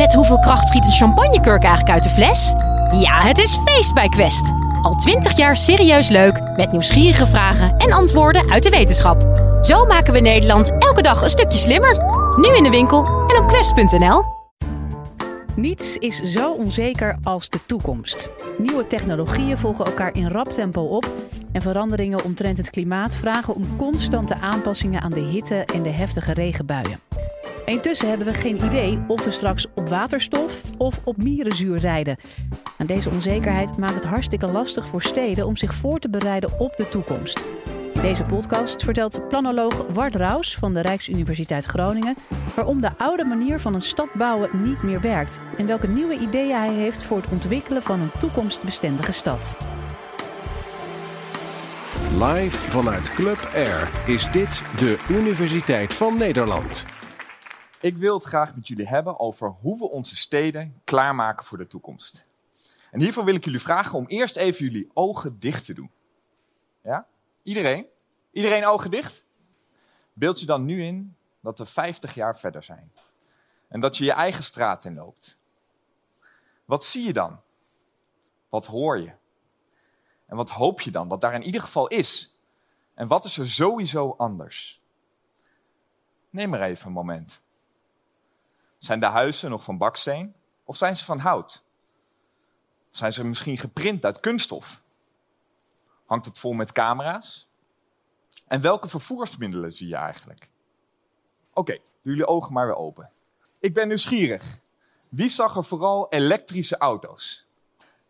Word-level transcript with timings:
Met 0.00 0.14
hoeveel 0.14 0.38
kracht 0.38 0.68
schiet 0.68 0.86
een 0.86 0.92
champagnekurk 0.92 1.62
eigenlijk 1.62 1.90
uit 1.94 2.02
de 2.02 2.08
fles? 2.08 2.52
Ja, 3.00 3.20
het 3.20 3.38
is 3.38 3.58
feest 3.64 3.94
bij 3.94 4.08
Quest. 4.08 4.52
Al 4.82 4.94
twintig 4.94 5.36
jaar 5.36 5.56
serieus 5.56 6.08
leuk, 6.08 6.40
met 6.56 6.72
nieuwsgierige 6.72 7.26
vragen 7.26 7.76
en 7.76 7.92
antwoorden 7.92 8.50
uit 8.50 8.62
de 8.62 8.70
wetenschap. 8.70 9.22
Zo 9.62 9.84
maken 9.84 10.12
we 10.12 10.20
Nederland 10.20 10.78
elke 10.78 11.02
dag 11.02 11.22
een 11.22 11.28
stukje 11.28 11.58
slimmer. 11.58 11.96
Nu 12.36 12.56
in 12.56 12.62
de 12.62 12.70
winkel 12.70 13.04
en 13.04 13.42
op 13.42 13.48
quest.nl. 13.48 14.22
Niets 15.56 15.96
is 15.96 16.16
zo 16.16 16.52
onzeker 16.52 17.18
als 17.22 17.48
de 17.48 17.58
toekomst. 17.66 18.30
Nieuwe 18.58 18.86
technologieën 18.86 19.58
volgen 19.58 19.84
elkaar 19.84 20.14
in 20.14 20.28
rap 20.28 20.52
tempo 20.52 20.82
op. 20.82 21.08
En 21.52 21.62
veranderingen 21.62 22.24
omtrent 22.24 22.58
het 22.58 22.70
klimaat 22.70 23.16
vragen 23.16 23.54
om 23.54 23.76
constante 23.76 24.34
aanpassingen 24.34 25.00
aan 25.00 25.10
de 25.10 25.20
hitte 25.20 25.64
en 25.74 25.82
de 25.82 25.90
heftige 25.90 26.32
regenbuien. 26.32 27.00
Intussen 27.70 28.08
hebben 28.08 28.26
we 28.26 28.34
geen 28.34 28.64
idee 28.64 28.98
of 29.06 29.24
we 29.24 29.30
straks 29.30 29.66
op 29.74 29.88
waterstof 29.88 30.62
of 30.78 31.00
op 31.04 31.16
mierenzuur 31.16 31.78
rijden. 31.78 32.16
En 32.78 32.86
deze 32.86 33.10
onzekerheid 33.10 33.76
maakt 33.76 33.94
het 33.94 34.04
hartstikke 34.04 34.46
lastig 34.46 34.86
voor 34.86 35.02
steden 35.02 35.46
om 35.46 35.56
zich 35.56 35.74
voor 35.74 35.98
te 35.98 36.10
bereiden 36.10 36.60
op 36.60 36.76
de 36.76 36.88
toekomst. 36.88 37.44
Deze 37.92 38.22
podcast 38.22 38.84
vertelt 38.84 39.28
planoloog 39.28 39.86
Ward 39.92 40.14
Raus 40.14 40.56
van 40.56 40.74
de 40.74 40.80
Rijksuniversiteit 40.80 41.64
Groningen 41.64 42.16
waarom 42.54 42.80
de 42.80 42.90
oude 42.98 43.24
manier 43.24 43.60
van 43.60 43.74
een 43.74 43.82
stad 43.82 44.14
bouwen 44.14 44.50
niet 44.62 44.82
meer 44.82 45.00
werkt 45.00 45.40
en 45.56 45.66
welke 45.66 45.88
nieuwe 45.88 46.18
ideeën 46.18 46.56
hij 46.56 46.74
heeft 46.74 47.02
voor 47.02 47.16
het 47.16 47.30
ontwikkelen 47.30 47.82
van 47.82 48.00
een 48.00 48.12
toekomstbestendige 48.20 49.12
stad. 49.12 49.54
Live 52.18 52.56
vanuit 52.56 53.14
Club 53.14 53.50
Air 53.54 53.90
is 54.06 54.30
dit 54.30 54.62
de 54.76 55.04
Universiteit 55.10 55.94
van 55.94 56.18
Nederland. 56.18 56.84
Ik 57.80 57.96
wil 57.96 58.14
het 58.14 58.24
graag 58.24 58.54
met 58.54 58.68
jullie 58.68 58.88
hebben 58.88 59.18
over 59.20 59.48
hoe 59.48 59.78
we 59.78 59.88
onze 59.88 60.16
steden 60.16 60.80
klaarmaken 60.84 61.46
voor 61.46 61.58
de 61.58 61.66
toekomst. 61.66 62.24
En 62.90 63.00
hiervoor 63.00 63.24
wil 63.24 63.34
ik 63.34 63.44
jullie 63.44 63.60
vragen 63.60 63.98
om 63.98 64.06
eerst 64.06 64.36
even 64.36 64.64
jullie 64.64 64.90
ogen 64.94 65.38
dicht 65.38 65.64
te 65.64 65.74
doen. 65.74 65.90
Ja? 66.82 67.06
Iedereen? 67.42 67.86
Iedereen 68.32 68.66
ogen 68.66 68.90
dicht? 68.90 69.24
Beeld 70.12 70.40
je 70.40 70.46
dan 70.46 70.64
nu 70.64 70.84
in 70.84 71.16
dat 71.40 71.58
we 71.58 71.66
50 71.66 72.14
jaar 72.14 72.38
verder 72.38 72.62
zijn. 72.62 72.92
En 73.68 73.80
dat 73.80 73.96
je 73.96 74.04
je 74.04 74.12
eigen 74.12 74.44
straat 74.44 74.84
in 74.84 74.94
loopt. 74.94 75.38
Wat 76.64 76.84
zie 76.84 77.06
je 77.06 77.12
dan? 77.12 77.40
Wat 78.48 78.66
hoor 78.66 78.98
je? 78.98 79.12
En 80.26 80.36
wat 80.36 80.50
hoop 80.50 80.80
je 80.80 80.90
dan 80.90 81.08
dat 81.08 81.20
daar 81.20 81.34
in 81.34 81.42
ieder 81.42 81.60
geval 81.60 81.88
is? 81.88 82.38
En 82.94 83.06
wat 83.06 83.24
is 83.24 83.38
er 83.38 83.48
sowieso 83.48 84.14
anders? 84.16 84.82
Neem 86.30 86.50
maar 86.50 86.62
even 86.62 86.86
een 86.86 86.92
moment. 86.92 87.42
Zijn 88.80 89.00
de 89.00 89.06
huizen 89.06 89.50
nog 89.50 89.62
van 89.62 89.78
baksteen 89.78 90.34
of 90.64 90.76
zijn 90.76 90.96
ze 90.96 91.04
van 91.04 91.18
hout? 91.18 91.62
Zijn 92.90 93.12
ze 93.12 93.24
misschien 93.24 93.58
geprint 93.58 94.04
uit 94.04 94.20
kunststof? 94.20 94.82
Hangt 96.06 96.24
het 96.24 96.38
vol 96.38 96.52
met 96.52 96.72
camera's? 96.72 97.48
En 98.46 98.60
welke 98.60 98.88
vervoersmiddelen 98.88 99.72
zie 99.72 99.88
je 99.88 99.96
eigenlijk? 99.96 100.48
Oké, 101.52 101.72
doe 101.72 101.82
jullie 102.02 102.26
ogen 102.26 102.52
maar 102.52 102.66
weer 102.66 102.76
open. 102.76 103.10
Ik 103.58 103.74
ben 103.74 103.88
nieuwsgierig. 103.88 104.60
Wie 105.08 105.30
zag 105.30 105.56
er 105.56 105.64
vooral 105.64 106.08
elektrische 106.08 106.78
auto's? 106.78 107.46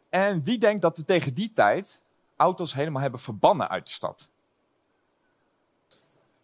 En 0.09 0.45
wie 0.45 0.59
denkt 0.59 0.83
dat 0.83 0.97
we 0.97 1.05
tegen 1.05 1.35
die 1.35 1.53
tijd 1.53 2.03
auto's 2.37 2.75
helemaal 2.75 3.03
hebben 3.03 3.21
verbannen 3.21 3.69
uit 3.69 3.87
de 3.87 3.93
stad? 3.93 4.29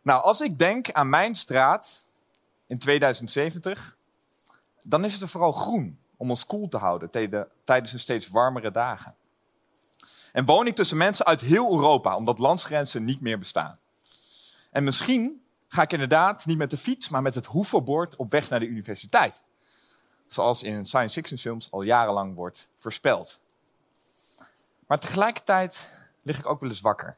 Nou, 0.03 0.23
als 0.23 0.41
ik 0.41 0.59
denk 0.59 0.93
aan 0.93 1.09
mijn 1.09 1.35
straat 1.35 2.05
in 2.67 2.79
2070, 2.79 3.96
dan 4.89 5.05
is 5.05 5.13
het 5.13 5.23
er 5.23 5.29
vooral 5.29 5.53
groen 5.53 5.99
om 6.17 6.31
ons 6.31 6.47
koel 6.47 6.69
te 6.69 6.77
houden 6.77 7.11
tijdens 7.65 7.93
een 7.93 7.99
steeds 7.99 8.29
warmere 8.29 8.71
dagen. 8.71 9.15
En 10.33 10.45
woon 10.45 10.67
ik 10.67 10.75
tussen 10.75 10.97
mensen 10.97 11.27
uit 11.27 11.41
heel 11.41 11.73
Europa, 11.73 12.17
omdat 12.17 12.39
landsgrenzen 12.39 13.05
niet 13.05 13.21
meer 13.21 13.39
bestaan. 13.39 13.79
En 14.71 14.85
misschien 14.85 15.43
ga 15.69 15.83
ik 15.83 15.93
inderdaad 15.93 16.47
niet 16.47 16.59
met 16.59 16.71
de 16.71 16.77
fiets, 16.77 17.09
maar 17.09 17.23
met 17.23 17.35
het 17.35 17.47
hoeverbord 17.47 18.17
op 18.17 18.31
weg 18.31 18.49
naar 18.49 18.61
de 18.61 18.67
universiteit. 18.67 19.43
Zoals 20.27 20.63
in 20.63 20.87
science 20.87 21.15
fiction 21.15 21.39
films 21.39 21.71
al 21.71 21.83
jarenlang 21.83 22.35
wordt 22.35 22.69
voorspeld. 22.79 23.41
Maar 24.87 24.99
tegelijkertijd 24.99 25.93
lig 26.23 26.39
ik 26.39 26.47
ook 26.47 26.61
wel 26.61 26.71
eens 26.71 26.81
wakker. 26.81 27.17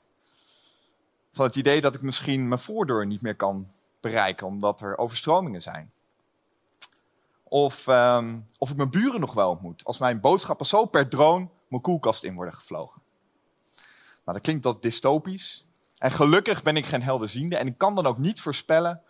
Van 1.32 1.46
het 1.46 1.56
idee 1.56 1.80
dat 1.80 1.94
ik 1.94 2.02
misschien 2.02 2.48
mijn 2.48 2.60
voordeur 2.60 3.06
niet 3.06 3.22
meer 3.22 3.36
kan 3.36 3.70
bereiken, 4.00 4.46
omdat 4.46 4.80
er 4.80 4.98
overstromingen 4.98 5.62
zijn. 5.62 5.92
Of, 7.48 7.86
um, 7.86 8.46
of 8.58 8.70
ik 8.70 8.76
mijn 8.76 8.90
buren 8.90 9.20
nog 9.20 9.34
wel 9.34 9.50
ontmoet, 9.50 9.84
als 9.84 9.98
mijn 9.98 10.20
boodschappen 10.20 10.66
zo 10.66 10.84
per 10.84 11.08
drone 11.08 11.48
mijn 11.68 11.82
koelkast 11.82 12.24
in 12.24 12.34
worden 12.34 12.54
gevlogen. 12.54 13.02
Nou, 14.24 14.36
dat 14.36 14.40
klinkt 14.40 14.64
wat 14.64 14.82
dystopisch. 14.82 15.66
En 15.98 16.10
gelukkig 16.10 16.62
ben 16.62 16.76
ik 16.76 16.86
geen 16.86 17.02
helderziende 17.02 17.56
en 17.56 17.66
ik 17.66 17.78
kan 17.78 17.94
dan 17.94 18.06
ook 18.06 18.18
niet 18.18 18.40
voorspellen 18.40 19.02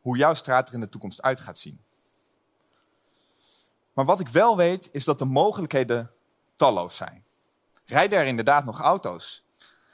hoe 0.00 0.16
jouw 0.16 0.34
straat 0.34 0.68
er 0.68 0.74
in 0.74 0.80
de 0.80 0.88
toekomst 0.88 1.22
uit 1.22 1.40
gaat 1.40 1.58
zien. 1.58 1.80
Maar 3.92 4.04
wat 4.04 4.20
ik 4.20 4.28
wel 4.28 4.56
weet, 4.56 4.88
is 4.92 5.04
dat 5.04 5.18
de 5.18 5.24
mogelijkheden 5.24 6.10
talloos 6.54 6.96
zijn. 6.96 7.24
Rijden 7.84 8.18
er 8.18 8.26
inderdaad 8.26 8.64
nog 8.64 8.80
auto's? 8.80 9.44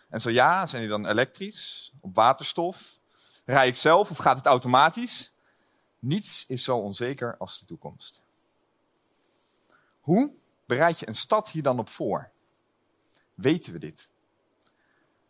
En 0.09 0.21
zo 0.21 0.31
ja, 0.31 0.67
zijn 0.67 0.83
die 0.83 0.91
dan 0.91 1.07
elektrisch, 1.07 1.93
op 2.01 2.15
waterstof? 2.15 3.01
Rij 3.45 3.67
ik 3.67 3.77
zelf 3.77 4.11
of 4.11 4.17
gaat 4.17 4.37
het 4.37 4.47
automatisch? 4.47 5.33
Niets 5.99 6.45
is 6.47 6.65
zo 6.65 6.77
onzeker 6.77 7.37
als 7.37 7.59
de 7.59 7.65
toekomst. 7.67 8.23
Hoe 10.01 10.31
bereid 10.67 11.01
je 11.01 11.09
een 11.09 11.15
stad 11.15 11.51
hier 11.51 11.63
dan 11.63 11.79
op 11.79 11.89
voor? 11.89 12.31
Weten 13.35 13.73
we 13.73 13.79
dit? 13.79 14.11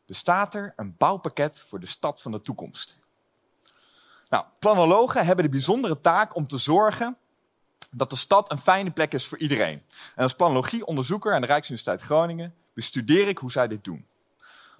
Bestaat 0.07 0.55
er 0.55 0.73
een 0.77 0.95
bouwpakket 0.97 1.61
voor 1.61 1.81
de 1.81 1.87
stad 1.87 2.23
van 2.23 2.33
de 2.33 2.41
toekomst? 2.41 2.99
Nou, 4.29 4.45
planologen 4.59 5.27
hebben 5.27 5.45
de 5.45 5.51
bijzondere 5.51 6.01
taak 6.01 6.35
om 6.35 6.47
te 6.47 6.59
zorgen 6.59 7.17
dat 7.91 8.11
de 8.11 8.17
stad 8.17 8.51
een 8.51 8.59
fijne 8.59 8.91
plek 8.91 9.13
is 9.13 9.27
voor 9.27 9.39
iedereen. 9.39 9.83
En 10.15 10.23
als 10.23 10.35
planologieonderzoeker 10.35 11.35
aan 11.35 11.41
de 11.41 11.47
Rijksuniversiteit 11.47 12.01
Groningen 12.01 12.55
bestudeer 12.73 13.29
ik 13.29 13.39
hoe 13.39 13.51
zij 13.51 13.69
dit 13.69 13.85
doen. 13.85 14.07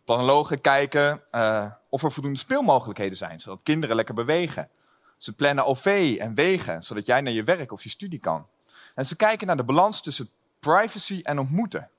Planologen 0.05 0.61
kijken 0.61 1.23
uh, 1.35 1.73
of 1.89 2.03
er 2.03 2.13
voldoende 2.13 2.39
speelmogelijkheden 2.39 3.17
zijn, 3.17 3.41
zodat 3.41 3.63
kinderen 3.63 3.97
lekker 3.97 4.15
bewegen. 4.15 4.71
Ze 5.19 5.33
plannen 5.33 5.65
OV 5.65 6.17
en 6.21 6.35
wegen, 6.35 6.83
zodat 6.83 7.07
jij 7.07 7.21
naar 7.21 7.33
je 7.33 7.43
werk 7.43 7.73
of 7.73 7.83
je 7.83 7.89
studie 7.89 8.19
kan. 8.19 8.47
En 8.95 9.07
ze 9.07 9.17
kijken 9.17 9.47
naar 9.47 9.57
de 9.57 9.65
balans 9.65 10.03
tussen 10.03 10.31
privacy 10.61 11.21
en 11.23 11.39
ontmoeten. 11.39 11.91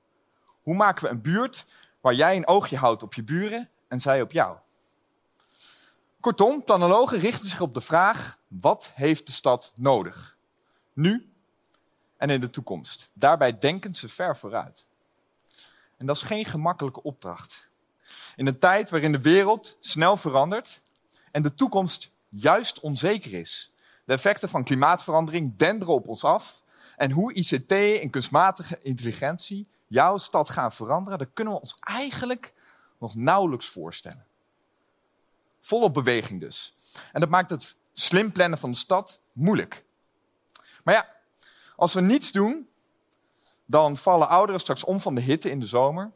Hoe 0.62 0.75
maken 0.75 1.03
we 1.03 1.09
een 1.09 1.22
buurt 1.22 1.66
waar 2.02 2.13
jij 2.13 2.35
een 2.35 2.47
oogje 2.47 2.78
houdt 2.78 3.03
op 3.03 3.13
je 3.13 3.24
buren 3.24 3.69
en 3.88 4.02
zij 4.02 4.22
op 4.22 4.31
jou? 4.31 4.57
Kortom, 6.19 6.63
planologen 6.63 7.19
richten 7.19 7.50
zich 7.50 7.62
op 7.62 7.74
de 7.74 7.81
vraag: 7.81 8.38
wat 8.47 8.91
heeft 8.94 9.25
de 9.25 9.31
stad 9.31 9.72
nodig? 9.75 10.38
Nu 10.94 11.34
en 12.18 12.30
in 12.30 12.41
de 12.41 12.50
toekomst. 12.50 13.09
Daarbij 13.13 13.57
denken 13.57 13.94
ze 13.94 14.09
ver 14.09 14.38
vooruit. 14.38 14.88
En 15.97 16.06
dat 16.06 16.16
is 16.16 16.22
geen 16.22 16.46
gemakkelijke 16.46 17.03
opdracht. 17.03 17.72
In 18.36 18.47
een 18.47 18.59
tijd 18.59 18.90
waarin 18.90 19.12
de 19.12 19.22
wereld 19.22 19.78
snel 19.80 20.18
verandert 20.18 20.81
en 21.31 21.41
de 21.41 21.53
toekomst 21.53 22.13
juist 22.30 22.80
onzeker 22.80 23.34
is. 23.34 23.74
De 24.06 24.14
effecten 24.14 24.50
van 24.50 24.64
klimaatverandering 24.64 25.58
denderen 25.58 25.94
op 25.94 26.08
ons 26.08 26.24
af. 26.24 26.64
En 26.96 27.12
hoe 27.12 27.34
ICT 27.34 27.72
en 27.72 28.10
kunstmatige 28.10 28.80
intelligentie 28.82 29.68
jouw 29.88 30.18
stad 30.18 30.50
gaan 30.50 30.72
veranderen, 30.72 31.20
dat 31.20 31.28
kunnen 31.34 31.54
we 31.54 31.60
ons 31.60 31.76
eigenlijk 31.80 32.54
nog 32.98 33.16
nauwelijks 33.16 33.70
voorstellen. 33.70 34.26
Volop 35.62 35.94
beweging 35.94 36.40
dus. 36.40 36.74
En 37.12 37.20
dat 37.20 37.30
maakt 37.30 37.50
het 37.50 37.78
slim 37.94 38.32
plannen 38.32 38.60
van 38.60 38.72
de 38.72 38.78
stad 38.78 39.20
moeilijk. 39.32 39.86
Maar 40.84 40.94
ja, 40.94 41.08
als 41.76 41.94
we 41.94 42.02
niets 42.02 42.32
doen, 42.32 42.70
dan 43.66 43.98
vallen 43.98 44.28
ouderen 44.28 44.62
straks 44.62 44.84
om 44.84 45.02
van 45.02 45.16
de 45.16 45.22
hitte 45.22 45.50
in 45.50 45.60
de 45.60 45.66
zomer 45.66 46.12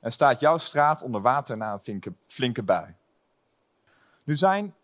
en 0.00 0.12
staat 0.12 0.40
jouw 0.40 0.58
straat 0.58 1.02
onder 1.02 1.20
water 1.20 1.56
na 1.56 1.72
een 1.72 1.80
flinke, 1.82 2.12
flinke 2.26 2.62
bui. 2.62 2.94
Nu 4.24 4.36
zijn 4.36 4.74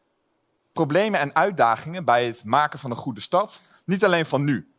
problemen 0.79 1.21
en 1.21 1.35
uitdagingen 1.35 2.05
bij 2.05 2.27
het 2.27 2.45
maken 2.45 2.79
van 2.79 2.91
een 2.91 2.97
goede 2.97 3.21
stad 3.21 3.61
niet 3.85 4.05
alleen 4.05 4.27
van 4.27 4.45
nu. 4.45 4.73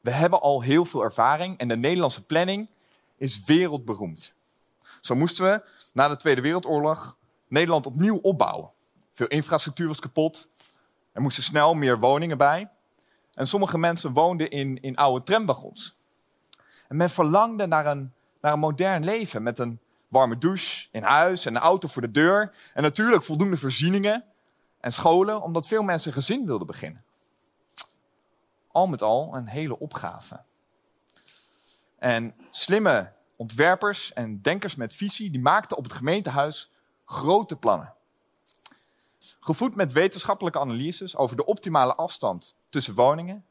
We 0.00 0.10
hebben 0.10 0.40
al 0.40 0.60
heel 0.62 0.84
veel 0.84 1.02
ervaring 1.02 1.58
en 1.58 1.68
de 1.68 1.76
Nederlandse 1.76 2.24
planning 2.24 2.68
is 3.16 3.44
wereldberoemd. 3.44 4.34
Zo 5.00 5.14
moesten 5.14 5.44
we 5.44 5.64
na 5.92 6.08
de 6.08 6.16
Tweede 6.16 6.40
Wereldoorlog 6.40 7.16
Nederland 7.48 7.86
opnieuw 7.86 8.16
opbouwen. 8.16 8.70
Veel 9.12 9.26
infrastructuur 9.26 9.88
was 9.88 10.00
kapot. 10.00 10.48
Er 11.12 11.22
moesten 11.22 11.42
snel 11.42 11.74
meer 11.74 11.98
woningen 11.98 12.38
bij. 12.38 12.70
En 13.32 13.46
sommige 13.46 13.78
mensen 13.78 14.12
woonden 14.12 14.50
in, 14.50 14.82
in 14.82 14.96
oude 14.96 15.24
tramwagons. 15.24 15.96
En 16.88 16.96
men 16.96 17.10
verlangde 17.10 17.66
naar 17.66 17.86
een, 17.86 18.12
naar 18.40 18.52
een 18.52 18.58
modern 18.58 19.04
leven 19.04 19.42
met 19.42 19.58
een 19.58 19.80
warme 20.08 20.38
douche 20.38 20.88
in 20.90 21.02
huis 21.02 21.46
en 21.46 21.54
een 21.54 21.62
auto 21.62 21.88
voor 21.88 22.02
de 22.02 22.10
deur. 22.10 22.54
En 22.74 22.82
natuurlijk 22.82 23.22
voldoende 23.22 23.56
voorzieningen 23.56 24.24
en 24.84 24.92
scholen, 24.92 25.42
omdat 25.42 25.66
veel 25.66 25.82
mensen 25.82 26.12
gezin 26.12 26.46
wilden 26.46 26.66
beginnen. 26.66 27.04
al 28.70 28.86
met 28.86 29.02
al 29.02 29.34
een 29.34 29.46
hele 29.46 29.78
opgave. 29.78 30.42
En 31.98 32.34
slimme 32.50 33.12
ontwerpers 33.36 34.12
en 34.12 34.42
denkers 34.42 34.74
met 34.74 34.94
visie, 34.94 35.30
die 35.30 35.40
maakten 35.40 35.76
op 35.76 35.84
het 35.84 35.92
gemeentehuis 35.92 36.70
grote 37.04 37.56
plannen. 37.56 37.94
Gevoed 39.40 39.74
met 39.74 39.92
wetenschappelijke 39.92 40.58
analyses 40.58 41.16
over 41.16 41.36
de 41.36 41.44
optimale 41.44 41.94
afstand 41.94 42.56
tussen 42.68 42.94
woningen 42.94 43.44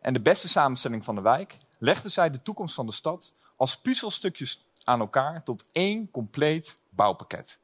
en 0.00 0.12
de 0.12 0.20
beste 0.20 0.48
samenstelling 0.48 1.04
van 1.04 1.14
de 1.14 1.20
wijk, 1.20 1.56
legden 1.78 2.10
zij 2.10 2.30
de 2.30 2.42
toekomst 2.42 2.74
van 2.74 2.86
de 2.86 2.92
stad 2.92 3.32
als 3.56 3.80
puzzelstukjes 3.80 4.60
aan 4.84 5.00
elkaar 5.00 5.42
tot 5.42 5.64
één 5.72 6.10
compleet 6.10 6.78
bouwpakket. 6.88 7.58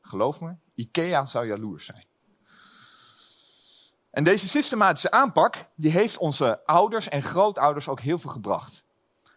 Geloof 0.00 0.40
me, 0.40 0.54
IKEA 0.74 1.26
zou 1.26 1.46
jaloers 1.46 1.84
zijn. 1.84 2.14
En 4.16 4.24
deze 4.24 4.48
systematische 4.48 5.10
aanpak 5.10 5.56
die 5.74 5.90
heeft 5.90 6.18
onze 6.18 6.60
ouders 6.66 7.08
en 7.08 7.22
grootouders 7.22 7.88
ook 7.88 8.00
heel 8.00 8.18
veel 8.18 8.30
gebracht. 8.30 8.84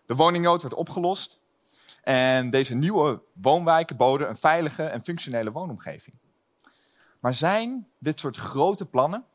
De 0.05 0.15
woningnood 0.15 0.61
werd 0.61 0.73
opgelost 0.73 1.39
en 2.03 2.49
deze 2.49 2.75
nieuwe 2.75 3.21
woonwijken 3.33 3.95
boden 3.95 4.29
een 4.29 4.35
veilige 4.35 4.83
en 4.83 5.01
functionele 5.01 5.51
woonomgeving. 5.51 6.15
Maar 7.19 7.33
zijn 7.33 7.87
dit 7.97 8.19
soort 8.19 8.37
grote 8.37 8.85
plannen 8.85 9.25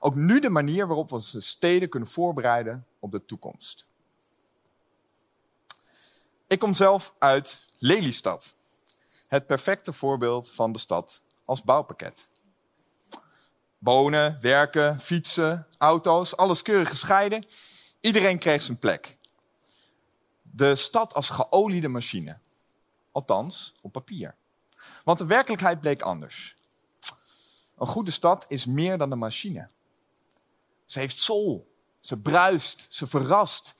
ook 0.00 0.14
nu 0.14 0.40
de 0.40 0.50
manier 0.50 0.86
waarop 0.86 1.08
we 1.08 1.14
onze 1.14 1.40
steden 1.40 1.88
kunnen 1.88 2.08
voorbereiden 2.08 2.86
op 2.98 3.10
de 3.10 3.24
toekomst? 3.24 3.86
Ik 6.46 6.58
kom 6.58 6.74
zelf 6.74 7.14
uit 7.18 7.66
Lelystad. 7.78 8.54
Het 9.28 9.46
perfecte 9.46 9.92
voorbeeld 9.92 10.50
van 10.50 10.72
de 10.72 10.78
stad 10.78 11.20
als 11.44 11.62
bouwpakket. 11.62 12.28
Wonen, 13.80 14.38
werken, 14.40 15.00
fietsen, 15.00 15.66
auto's, 15.78 16.36
alles 16.36 16.62
keurig 16.62 16.88
gescheiden. 16.88 17.46
Iedereen 18.00 18.38
kreeg 18.38 18.62
zijn 18.62 18.78
plek. 18.78 19.16
De 20.42 20.76
stad 20.76 21.14
als 21.14 21.28
geoliede 21.28 21.88
machine. 21.88 22.38
Althans, 23.12 23.74
op 23.80 23.92
papier. 23.92 24.34
Want 25.04 25.18
de 25.18 25.26
werkelijkheid 25.26 25.80
bleek 25.80 26.02
anders. 26.02 26.56
Een 27.78 27.86
goede 27.86 28.10
stad 28.10 28.44
is 28.48 28.66
meer 28.66 28.98
dan 28.98 29.10
een 29.10 29.18
machine. 29.18 29.68
Ze 30.84 30.98
heeft 30.98 31.20
soul. 31.20 31.74
Ze 32.00 32.16
bruist. 32.16 32.86
Ze 32.90 33.06
verrast. 33.06 33.74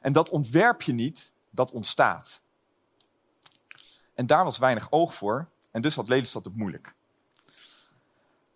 En 0.00 0.12
dat 0.12 0.28
ontwerp 0.28 0.82
je 0.82 0.92
niet, 0.92 1.32
dat 1.50 1.72
ontstaat. 1.72 2.40
En 4.14 4.26
daar 4.26 4.44
was 4.44 4.58
weinig 4.58 4.86
oog 4.90 5.14
voor. 5.14 5.48
En 5.70 5.82
dus 5.82 5.94
had 5.94 6.08
Lelystad 6.08 6.44
het 6.44 6.56
moeilijk. 6.56 6.94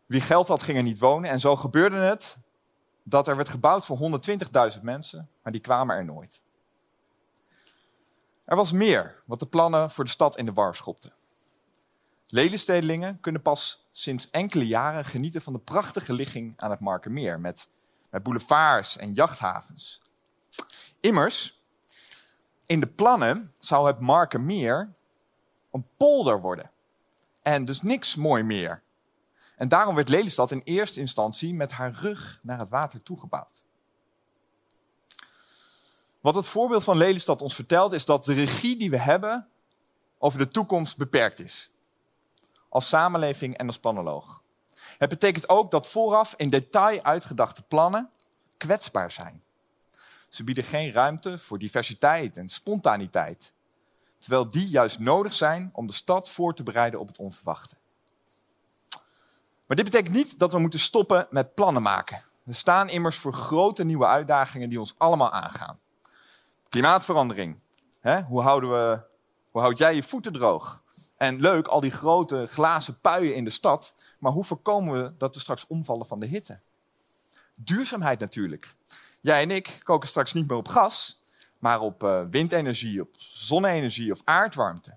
Wie 0.09 0.21
geld 0.21 0.49
had, 0.49 0.63
ging 0.63 0.77
er 0.77 0.83
niet 0.83 0.99
wonen. 0.99 1.31
En 1.31 1.41
zo 1.41 1.57
gebeurde 1.57 1.97
het 1.97 2.39
dat 3.03 3.29
er 3.29 3.37
werd 3.37 3.49
gebouwd 3.49 3.87
voor 3.87 4.21
120.000 4.75 4.83
mensen, 4.83 5.29
maar 5.43 5.53
die 5.53 5.61
kwamen 5.61 5.97
er 5.97 6.05
nooit. 6.05 6.43
Er 8.45 8.57
was 8.57 8.73
meer 8.73 9.23
wat 9.25 9.41
de 9.41 9.47
plannen 9.47 9.91
voor 9.91 10.05
de 10.05 10.11
stad 10.11 10.37
in 10.37 10.45
de 10.45 10.53
war 10.53 10.75
schopten. 10.75 11.13
Lelystedlingen 12.27 13.21
kunnen 13.21 13.43
pas 13.43 13.89
sinds 13.93 14.31
enkele 14.31 14.67
jaren 14.67 15.05
genieten 15.05 15.43
van 15.43 15.53
de 15.53 15.59
prachtige 15.59 16.13
ligging 16.13 16.55
aan 16.57 16.71
het 16.71 16.81
Markermeer 16.81 17.41
met, 17.41 17.69
met 18.11 18.23
boulevards 18.23 18.97
en 18.97 19.13
jachthavens. 19.13 20.03
Immers, 21.01 21.63
in 22.67 22.81
de 22.81 22.87
plannen 22.87 23.53
zou 23.59 23.87
het 23.87 24.01
Markermeer 24.01 24.95
een 25.73 25.87
polder 25.97 26.41
worden. 26.41 26.71
En 27.43 27.65
dus 27.65 27.83
niks 27.83 28.17
mooi 28.17 28.43
meer. 28.43 28.83
En 29.59 29.69
daarom 29.69 29.95
werd 29.95 30.09
Lelystad 30.09 30.51
in 30.51 30.61
eerste 30.65 31.01
instantie 31.01 31.55
met 31.55 31.73
haar 31.73 31.93
rug 31.93 32.39
naar 32.43 32.59
het 32.59 32.69
water 32.69 33.03
toegebouwd. 33.03 33.65
Wat 36.21 36.35
het 36.35 36.47
voorbeeld 36.47 36.85
van 36.85 36.97
Lelystad 36.97 37.43
ons 37.43 37.55
vertelt, 37.55 37.93
is 37.93 38.05
dat 38.05 38.25
de 38.25 38.33
regie 38.33 38.77
die 38.77 38.91
we 38.91 38.97
hebben 38.97 39.49
over 40.19 40.39
de 40.39 40.49
toekomst 40.49 40.97
beperkt 40.97 41.41
is. 41.41 41.71
Als 42.69 42.89
samenleving 42.89 43.57
en 43.57 43.67
als 43.67 43.79
planoloog. 43.79 44.43
Het 44.99 45.09
betekent 45.09 45.49
ook 45.49 45.71
dat 45.71 45.87
vooraf 45.87 46.35
in 46.37 46.51
detail 46.51 47.03
uitgedachte 47.03 47.63
plannen 47.63 48.11
kwetsbaar 48.57 49.11
zijn. 49.11 49.43
Ze 50.29 50.45
bieden 50.45 50.65
geen 50.65 50.93
ruimte 50.93 51.39
voor 51.39 51.59
diversiteit 51.59 52.37
en 52.37 52.49
spontaniteit, 52.49 53.53
terwijl 54.19 54.51
die 54.51 54.69
juist 54.69 54.99
nodig 54.99 55.35
zijn 55.35 55.71
om 55.73 55.87
de 55.87 55.93
stad 55.93 56.31
voor 56.31 56.55
te 56.55 56.63
bereiden 56.63 57.01
op 57.01 57.07
het 57.07 57.19
onverwachte. 57.19 57.77
Maar 59.69 59.77
dit 59.77 59.85
betekent 59.85 60.15
niet 60.15 60.39
dat 60.39 60.53
we 60.53 60.59
moeten 60.59 60.81
stoppen 60.81 61.27
met 61.31 61.55
plannen 61.55 61.83
maken. 61.83 62.23
We 62.43 62.53
staan 62.53 62.89
immers 62.89 63.17
voor 63.17 63.33
grote 63.33 63.85
nieuwe 63.85 64.07
uitdagingen 64.07 64.69
die 64.69 64.79
ons 64.79 64.95
allemaal 64.99 65.31
aangaan. 65.31 65.79
Klimaatverandering. 66.69 67.59
Hè? 68.01 68.23
Hoe, 68.23 68.43
houden 68.43 68.71
we, 68.71 69.01
hoe 69.51 69.61
houd 69.61 69.79
jij 69.79 69.95
je 69.95 70.03
voeten 70.03 70.33
droog? 70.33 70.83
En 71.17 71.41
leuk, 71.41 71.69
al 71.69 71.81
die 71.81 71.91
grote 71.91 72.47
glazen 72.47 73.01
puien 73.01 73.35
in 73.35 73.45
de 73.45 73.51
stad. 73.51 73.95
Maar 74.19 74.33
hoe 74.33 74.45
voorkomen 74.45 75.03
we 75.03 75.17
dat 75.19 75.35
we 75.35 75.41
straks 75.41 75.67
omvallen 75.67 76.07
van 76.07 76.21
de 76.21 76.27
hitte? 76.27 76.61
Duurzaamheid 77.55 78.19
natuurlijk. 78.19 78.75
Jij 79.21 79.43
en 79.43 79.51
ik 79.51 79.81
koken 79.83 80.09
straks 80.09 80.33
niet 80.33 80.49
meer 80.49 80.57
op 80.57 80.69
gas, 80.69 81.21
maar 81.59 81.81
op 81.81 82.03
uh, 82.03 82.21
windenergie, 82.31 83.01
op 83.01 83.15
zonne-energie 83.19 84.13
of 84.13 84.21
aardwarmte. 84.25 84.97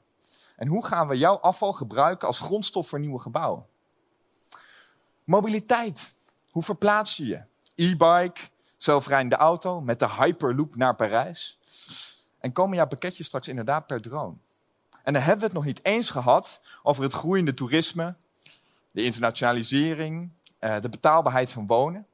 En 0.56 0.68
hoe 0.68 0.86
gaan 0.86 1.08
we 1.08 1.18
jouw 1.18 1.36
afval 1.36 1.74
gebruiken 1.74 2.28
als 2.28 2.40
grondstof 2.40 2.88
voor 2.88 3.00
nieuwe 3.00 3.20
gebouwen? 3.20 3.66
Mobiliteit. 5.24 6.16
Hoe 6.52 6.64
verplaats 6.64 7.18
je 7.18 7.26
je? 7.26 7.42
E-bike, 7.76 8.42
zelfrijdende 8.78 9.36
auto 9.36 9.82
met 9.82 10.00
de 10.00 10.10
Hyperloop 10.10 10.76
naar 10.76 10.96
Parijs. 10.96 11.60
En 12.40 12.52
komen 12.52 12.78
jouw 12.78 12.88
pakketjes 12.88 13.26
straks 13.26 13.48
inderdaad 13.48 13.88
per 13.88 14.02
drone? 14.02 14.36
En 15.04 15.14
dan 15.14 15.22
hebben 15.22 15.40
we 15.40 15.46
het 15.46 15.54
nog 15.54 15.66
niet 15.66 15.86
eens 15.86 16.10
gehad 16.10 16.62
over 16.84 17.04
het 17.04 17.14
groeiende 17.14 17.54
toerisme, 17.54 18.16
de 18.92 19.04
internationalisering, 19.04 20.32
eh, 20.60 20.80
de 20.80 20.90
betaalbaarheid 20.90 21.52
van 21.52 21.68
wonen. 21.68 22.08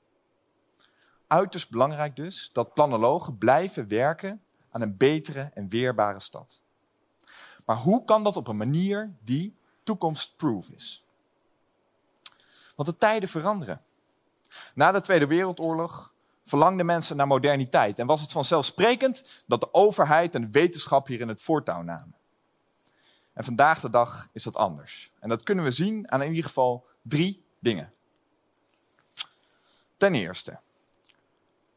Uiterst 1.28 1.70
belangrijk 1.70 2.16
dus 2.16 2.50
dat 2.54 2.74
planologen 2.74 3.38
blijven 3.38 3.88
werken 3.88 4.42
aan 4.72 4.82
een 4.82 4.98
betere 4.98 5.52
en 5.54 5.70
weerbare 5.70 6.20
stad. 6.20 6.62
Maar 7.66 7.78
hoe 7.78 8.06
kan 8.06 8.24
dat 8.24 8.38
op 8.38 8.48
een 8.48 8.58
manier 8.58 9.14
die 9.24 9.56
toekomstproof 9.84 10.70
is? 10.70 11.07
Want 12.78 12.90
de 12.90 12.98
tijden 12.98 13.30
veranderen. 13.30 13.82
Na 14.74 14.92
de 14.92 15.02
Tweede 15.02 15.28
Wereldoorlog 15.28 16.14
verlangden 16.46 16.86
mensen 16.86 17.18
naar 17.18 17.28
moderniteit 17.28 18.00
en 18.00 18.08
was 18.08 18.22
het 18.22 18.32
vanzelfsprekend 18.32 19.44
dat 19.48 19.60
de 19.60 19.74
overheid 19.74 20.36
en 20.36 20.42
de 20.42 20.50
wetenschap 20.52 21.08
hier 21.08 21.20
in 21.20 21.28
het 21.28 21.42
voortouw 21.42 21.82
namen. 21.82 22.16
En 23.34 23.44
vandaag 23.44 23.80
de 23.80 23.90
dag 23.90 24.28
is 24.32 24.44
dat 24.44 24.56
anders. 24.56 25.12
En 25.20 25.30
dat 25.30 25.44
kunnen 25.44 25.64
we 25.64 25.72
zien 25.72 26.12
aan 26.12 26.22
in 26.22 26.30
ieder 26.30 26.44
geval 26.44 26.86
drie 27.02 27.46
dingen. 27.60 27.94
Ten 29.98 30.16
eerste, 30.16 30.60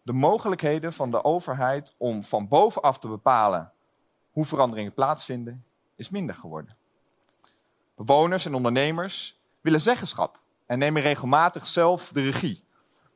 de 0.03 0.13
mogelijkheden 0.13 0.93
van 0.93 1.11
de 1.11 1.25
overheid 1.25 1.95
om 1.97 2.25
van 2.25 2.49
bovenaf 2.49 2.99
te 2.99 3.09
bepalen 3.09 3.73
hoe 4.31 4.45
veranderingen 4.45 4.95
plaatsvinden, 4.95 5.65
is 5.97 6.11
minder 6.11 6.35
geworden. 6.35 6.77
Bewoners 7.97 8.47
en 8.47 8.55
ondernemers 8.55 9.37
willen 9.61 9.81
zeggenschap 9.81 10.43
en 10.71 10.79
nemen 10.79 11.03
regelmatig 11.03 11.67
zelf 11.67 12.13
de 12.13 12.23
regie. 12.23 12.65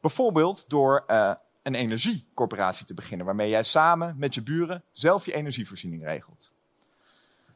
Bijvoorbeeld 0.01 0.69
door 0.69 1.05
uh, 1.07 1.35
een 1.63 1.75
energiecorporatie 1.75 2.87
te 2.87 2.95
beginnen, 2.95 3.27
waarmee 3.27 3.49
jij 3.49 3.63
samen 3.63 4.15
met 4.19 4.35
je 4.35 4.43
buren 4.43 4.85
zelf 4.91 5.25
je 5.25 5.33
energievoorziening 5.33 6.05
regelt. 6.05 6.53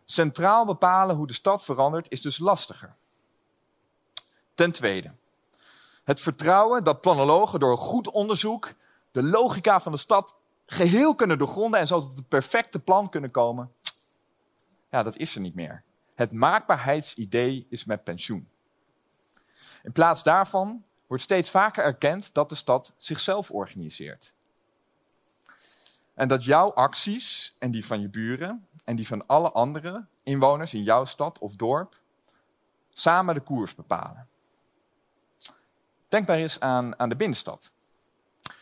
Centraal 0.04 0.66
bepalen 0.66 1.16
hoe 1.16 1.26
de 1.26 1.32
stad 1.32 1.64
verandert 1.64 2.10
is 2.10 2.20
dus 2.20 2.38
lastiger. 2.38 2.94
Ten 4.54 4.72
tweede, 4.72 5.10
het 6.04 6.20
vertrouwen 6.20 6.84
dat 6.84 7.00
planologen 7.00 7.60
door 7.60 7.78
goed 7.78 8.10
onderzoek 8.10 8.72
de 9.10 9.22
logica 9.22 9.80
van 9.80 9.92
de 9.92 9.98
stad 9.98 10.36
geheel 10.66 11.14
kunnen 11.14 11.38
doorgronden 11.38 11.80
en 11.80 11.86
zo 11.86 12.00
tot 12.00 12.16
het 12.16 12.28
perfecte 12.28 12.78
plan 12.78 13.10
kunnen 13.10 13.30
komen. 13.30 13.72
Ja, 14.90 15.02
dat 15.02 15.16
is 15.16 15.34
er 15.34 15.40
niet 15.40 15.54
meer. 15.54 15.82
Het 16.14 16.32
maakbaarheidsidee 16.32 17.66
is 17.68 17.84
met 17.84 18.04
pensioen. 18.04 18.48
In 19.88 19.94
plaats 19.94 20.22
daarvan 20.22 20.84
wordt 21.06 21.22
steeds 21.22 21.50
vaker 21.50 21.84
erkend 21.84 22.34
dat 22.34 22.48
de 22.48 22.54
stad 22.54 22.94
zichzelf 22.96 23.50
organiseert. 23.50 24.32
En 26.14 26.28
dat 26.28 26.44
jouw 26.44 26.72
acties 26.72 27.56
en 27.58 27.70
die 27.70 27.86
van 27.86 28.00
je 28.00 28.08
buren 28.08 28.66
en 28.84 28.96
die 28.96 29.06
van 29.06 29.26
alle 29.26 29.52
andere 29.52 30.06
inwoners 30.22 30.74
in 30.74 30.82
jouw 30.82 31.04
stad 31.04 31.38
of 31.38 31.54
dorp 31.54 32.00
samen 32.92 33.34
de 33.34 33.40
koers 33.40 33.74
bepalen. 33.74 34.28
Denk 36.08 36.26
maar 36.26 36.36
eens 36.36 36.60
aan, 36.60 36.98
aan 36.98 37.08
de 37.08 37.16
binnenstad. 37.16 37.70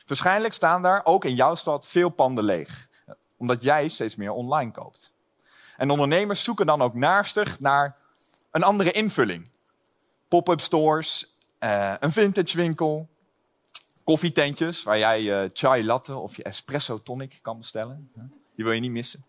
Waarschijnlijk 0.06 0.52
staan 0.52 0.82
daar 0.82 1.04
ook 1.04 1.24
in 1.24 1.34
jouw 1.34 1.54
stad 1.54 1.86
veel 1.86 2.08
panden 2.08 2.44
leeg, 2.44 2.88
omdat 3.36 3.62
jij 3.62 3.88
steeds 3.88 4.16
meer 4.16 4.32
online 4.32 4.70
koopt. 4.70 5.12
En 5.76 5.90
ondernemers 5.90 6.44
zoeken 6.44 6.66
dan 6.66 6.82
ook 6.82 6.94
naarstig 6.94 7.60
naar 7.60 7.96
een 8.50 8.62
andere 8.62 8.90
invulling 8.90 9.54
pop-up 10.28 10.60
stores, 10.60 11.36
uh, 11.60 11.94
een 12.00 12.12
vintage 12.12 12.56
winkel, 12.56 13.08
koffietentjes 14.04 14.82
waar 14.82 14.98
jij 14.98 15.22
je 15.22 15.50
chai 15.52 15.84
latte 15.84 16.16
of 16.16 16.36
je 16.36 16.42
espresso 16.42 17.02
tonic 17.02 17.38
kan 17.42 17.58
bestellen. 17.58 18.10
Die 18.54 18.64
wil 18.64 18.74
je 18.74 18.80
niet 18.80 18.90
missen. 18.90 19.24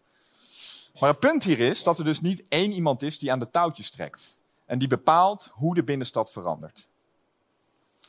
Maar 0.99 1.09
het 1.09 1.19
punt 1.19 1.43
hier 1.43 1.59
is 1.59 1.83
dat 1.83 1.97
er 1.97 2.03
dus 2.03 2.21
niet 2.21 2.43
één 2.49 2.71
iemand 2.71 3.01
is 3.01 3.19
die 3.19 3.31
aan 3.31 3.39
de 3.39 3.49
touwtjes 3.49 3.89
trekt. 3.89 4.41
En 4.65 4.79
die 4.79 4.87
bepaalt 4.87 5.51
hoe 5.53 5.75
de 5.75 5.83
binnenstad 5.83 6.31
verandert. 6.31 6.87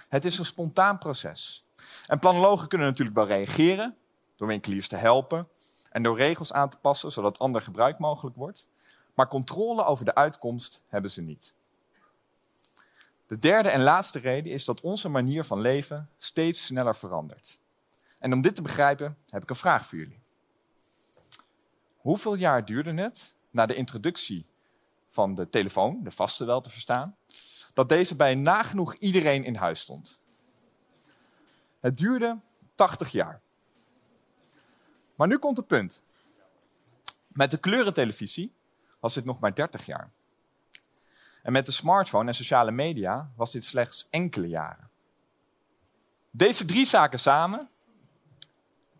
Het 0.09 0.25
is 0.25 0.39
een 0.39 0.45
spontaan 0.45 0.99
proces. 0.99 1.65
En 2.07 2.19
planologen 2.19 2.69
kunnen 2.69 2.87
natuurlijk 2.87 3.17
wel 3.17 3.27
reageren 3.27 3.97
door 4.37 4.49
winkeliers 4.49 4.89
te 4.89 4.97
helpen 4.97 5.49
en 5.91 6.03
door 6.03 6.17
regels 6.17 6.53
aan 6.53 6.71
te 6.71 6.77
passen 6.77 7.13
zodat 7.13 7.39
ander 7.39 7.63
gebruik 7.63 7.99
mogelijk 7.99 8.37
wordt. 8.37 8.67
Maar 9.15 9.29
controle 9.29 9.85
over 9.85 10.05
de 10.05 10.15
uitkomst 10.15 10.83
hebben 10.89 11.11
ze 11.11 11.23
niet. 11.23 11.55
De 13.29 13.39
derde 13.39 13.69
en 13.69 13.83
laatste 13.83 14.19
reden 14.19 14.53
is 14.53 14.65
dat 14.65 14.81
onze 14.81 15.09
manier 15.09 15.45
van 15.45 15.61
leven 15.61 16.11
steeds 16.19 16.65
sneller 16.65 16.97
verandert. 16.97 17.59
En 18.19 18.33
om 18.33 18.41
dit 18.41 18.55
te 18.55 18.63
begrijpen 18.63 19.17
heb 19.29 19.43
ik 19.43 19.51
een 19.51 19.57
vraag 19.57 19.87
voor 19.87 19.99
jullie. 19.99 20.21
Hoeveel 21.97 22.35
jaar 22.35 22.65
duurde 22.65 22.95
het 22.95 23.35
na 23.51 23.67
de 23.67 23.75
introductie 23.75 24.47
van 25.09 25.35
de 25.35 25.49
telefoon, 25.49 26.03
de 26.03 26.11
vaste 26.11 26.45
wel 26.45 26.61
te 26.61 26.71
verstaan, 26.71 27.17
dat 27.75 27.89
deze 27.89 28.17
bij 28.17 28.35
nagenoeg 28.35 28.95
iedereen 28.95 29.45
in 29.45 29.55
huis 29.55 29.81
stond? 29.81 30.21
Het 31.81 31.97
duurde 31.97 32.39
80 32.75 33.11
jaar. 33.11 33.41
Maar 35.15 35.29
nu 35.29 35.39
komt 35.39 35.57
het 35.57 35.67
punt. 35.67 36.03
Met 37.27 37.51
de 37.51 37.59
kleurentelevisie 37.59 38.53
was 39.01 39.15
dit 39.15 39.25
nog 39.25 39.39
maar 39.39 39.55
30 39.55 39.87
jaar. 39.87 40.11
En 41.49 41.55
met 41.55 41.67
de 41.67 41.73
smartphone 41.73 42.29
en 42.29 42.35
sociale 42.35 42.71
media 42.71 43.31
was 43.37 43.53
dit 43.53 43.65
slechts 43.65 44.07
enkele 44.11 44.49
jaren. 44.49 44.91
Deze 46.31 46.65
drie 46.65 46.87
zaken 46.87 47.21
samen, 47.21 47.69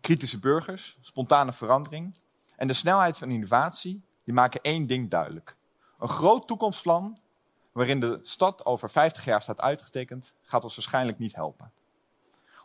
kritische 0.01 0.39
burgers, 0.39 0.97
spontane 1.01 1.53
verandering 1.53 2.17
en 2.55 2.67
de 2.67 2.73
snelheid 2.73 3.17
van 3.17 3.31
innovatie, 3.31 4.03
die 4.23 4.33
maken 4.33 4.61
één 4.61 4.87
ding 4.87 5.09
duidelijk. 5.09 5.55
Een 5.99 6.07
groot 6.07 6.47
toekomstplan 6.47 7.17
waarin 7.71 7.99
de 7.99 8.19
stad 8.21 8.65
over 8.65 8.89
50 8.89 9.25
jaar 9.25 9.41
staat 9.41 9.61
uitgetekend, 9.61 10.33
gaat 10.41 10.63
ons 10.63 10.75
waarschijnlijk 10.75 11.19
niet 11.19 11.35
helpen. 11.35 11.71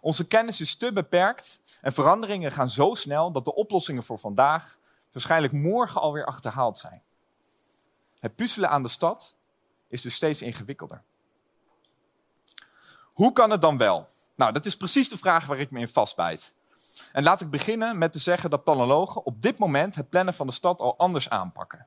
Onze 0.01 0.27
kennis 0.27 0.61
is 0.61 0.77
te 0.77 0.93
beperkt 0.93 1.61
en 1.81 1.93
veranderingen 1.93 2.53
gaan 2.53 2.71
zo 2.71 2.95
snel 2.95 3.33
dat 3.33 3.45
de 3.45 3.55
oplossingen 3.55 4.05
voor 4.05 4.19
vandaag 4.19 4.79
waarschijnlijk 5.13 5.53
morgen 5.53 6.01
alweer 6.01 6.25
achterhaald 6.25 6.79
zijn. 6.79 7.03
Het 8.19 8.35
puzzelen 8.35 8.71
aan 8.71 8.83
de 8.83 8.89
stad 8.89 9.37
is 9.95 10.03
dus 10.03 10.15
steeds 10.15 10.43
ingewikkelder. 10.43 11.03
Hoe 13.13 13.33
kan 13.33 13.51
het 13.51 13.61
dan 13.61 13.79
wel? 13.79 14.09
Nou, 14.35 14.53
dat 14.53 14.67
is 14.67 14.77
precies 14.77 15.09
de 15.09 15.17
vraag 15.17 15.47
waar 15.47 15.59
ik 15.59 15.71
me 15.71 15.81
in 15.81 15.89
vastbijt. 15.89 16.53
En 17.13 17.23
laat 17.23 17.41
ik 17.41 17.51
beginnen 17.51 17.99
met 17.99 18.13
te 18.13 18.19
zeggen 18.19 18.51
dat 18.51 18.65
planologen 18.65 19.25
op 19.25 19.43
dit 19.43 19.59
moment 19.59 19.95
het 19.95 20.09
plannen 20.09 20.35
van 20.35 20.47
de 20.47 20.53
stad 20.53 20.81
al 20.81 20.99
anders 20.99 21.31
aanpakken. 21.31 21.87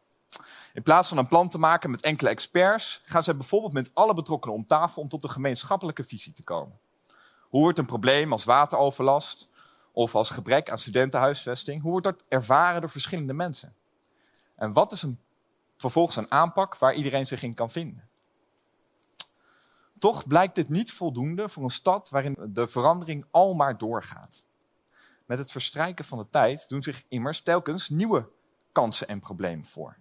In 0.73 0.83
plaats 0.83 1.07
van 1.07 1.17
een 1.17 1.27
plan 1.27 1.49
te 1.49 1.57
maken 1.57 1.91
met 1.91 2.01
enkele 2.01 2.29
experts, 2.29 3.01
gaan 3.05 3.23
zij 3.23 3.35
bijvoorbeeld 3.35 3.73
met 3.73 3.91
alle 3.93 4.13
betrokkenen 4.13 4.55
om 4.55 4.65
tafel 4.65 5.01
om 5.01 5.07
tot 5.07 5.23
een 5.23 5.29
gemeenschappelijke 5.29 6.03
visie 6.03 6.33
te 6.33 6.43
komen. 6.43 6.79
Hoe 7.49 7.61
wordt 7.61 7.79
een 7.79 7.85
probleem 7.85 8.31
als 8.31 8.43
wateroverlast 8.43 9.49
of 9.91 10.15
als 10.15 10.29
gebrek 10.29 10.71
aan 10.71 10.79
studentenhuisvesting, 10.79 11.81
hoe 11.81 11.91
wordt 11.91 12.05
dat 12.05 12.23
ervaren 12.27 12.81
door 12.81 12.89
verschillende 12.89 13.33
mensen? 13.33 13.75
En 14.55 14.73
wat 14.73 14.91
is 14.91 15.01
een, 15.01 15.19
vervolgens 15.77 16.15
een 16.15 16.31
aanpak 16.31 16.77
waar 16.77 16.93
iedereen 16.93 17.27
zich 17.27 17.43
in 17.43 17.53
kan 17.53 17.69
vinden? 17.69 18.09
Toch 19.99 20.27
blijkt 20.27 20.55
dit 20.55 20.69
niet 20.69 20.91
voldoende 20.91 21.49
voor 21.49 21.63
een 21.63 21.69
stad 21.69 22.09
waarin 22.09 22.37
de 22.49 22.67
verandering 22.67 23.25
al 23.31 23.53
maar 23.53 23.77
doorgaat. 23.77 24.45
Met 25.25 25.37
het 25.37 25.51
verstrijken 25.51 26.05
van 26.05 26.17
de 26.17 26.29
tijd 26.29 26.69
doen 26.69 26.81
zich 26.81 27.03
immers 27.07 27.41
telkens 27.41 27.89
nieuwe 27.89 28.29
kansen 28.71 29.07
en 29.07 29.19
problemen 29.19 29.65
voor. 29.65 29.97